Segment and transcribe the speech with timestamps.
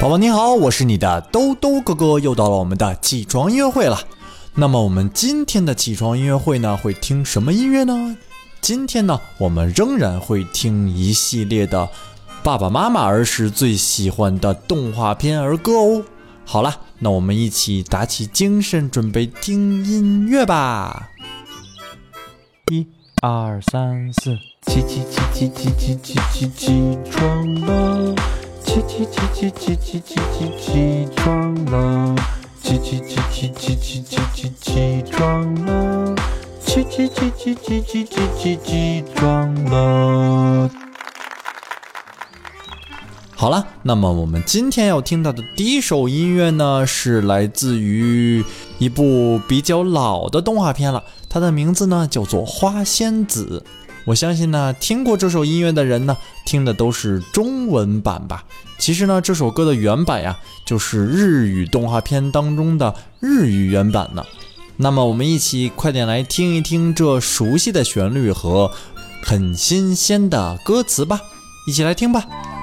[0.00, 3.98] 宝宝你好，我是你的兜兜哥哥，又到了我们的起床音乐会了。
[4.56, 8.16] 那么我们今天的起床音乐会呢，会听什么音乐呢？
[8.64, 11.86] 今天呢，我们仍然会听一系列的
[12.42, 16.02] 爸爸妈妈儿时最喜欢的动画片儿歌哦。
[16.46, 21.10] 好了，那我们一起打起精神，准备听音乐吧。
[22.72, 22.86] 一
[23.22, 28.14] 二三四，起起起起起起起起起床了，
[28.62, 32.14] 起起起起起起起起起床了，
[32.62, 34.02] 起起起起起起起
[34.42, 35.93] 起起床了。
[36.74, 40.68] 叽叽叽叽叽叽叽叽叽装了。
[43.36, 48.44] 好了，那么我们今天要听到的第一首音乐呢，是来自于
[48.80, 51.04] 一部比较老的动画片了。
[51.30, 53.62] 它的名字呢叫做《花仙子》。
[54.04, 58.42] 我相信呢，听过这首音乐的人呢，听的都是中文版吧。
[58.78, 60.36] 其实呢，这首歌的原版呀，
[60.66, 64.24] 就是日语动画片当中的日语原版呢。
[64.76, 68.70] 那么，我们一起快点来听一听这熟悉的旋律和
[69.22, 71.20] 很新鲜的歌词吧！
[71.68, 72.53] 一起来听吧。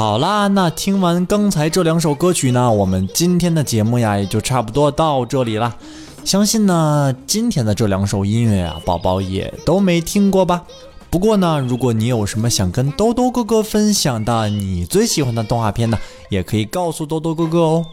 [0.00, 5.76] 好啦，那听完刚才这两首歌曲呢，我们今天的节目呀也就差不多到这里啦。
[6.24, 10.62] 相信呢，今天的这两首音乐啊，宝宝也都没听过吧？
[11.10, 15.98] 不过呢，如果你有什么想跟兜兜哥哥分享的，你最喜欢的动画片呢，
[16.30, 17.84] 也可以告诉兜兜哥哥哦。